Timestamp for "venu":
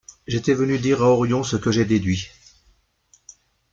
0.55-0.79